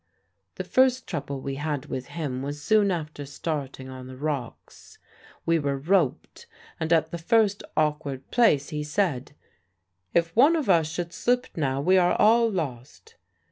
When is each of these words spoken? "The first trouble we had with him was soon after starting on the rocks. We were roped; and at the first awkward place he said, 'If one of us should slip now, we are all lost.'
"The 0.55 0.63
first 0.63 1.05
trouble 1.05 1.41
we 1.41 1.57
had 1.57 1.85
with 1.85 2.07
him 2.07 2.41
was 2.41 2.59
soon 2.59 2.89
after 2.89 3.23
starting 3.23 3.87
on 3.87 4.07
the 4.07 4.17
rocks. 4.17 4.97
We 5.45 5.59
were 5.59 5.77
roped; 5.77 6.47
and 6.79 6.91
at 6.91 7.11
the 7.11 7.19
first 7.19 7.61
awkward 7.77 8.31
place 8.31 8.69
he 8.69 8.83
said, 8.83 9.33
'If 10.15 10.35
one 10.35 10.55
of 10.55 10.67
us 10.71 10.87
should 10.89 11.13
slip 11.13 11.49
now, 11.55 11.81
we 11.81 11.99
are 11.99 12.15
all 12.19 12.49
lost.' 12.49 13.13